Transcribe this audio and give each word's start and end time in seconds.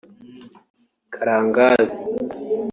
Karangazi 1.13 1.93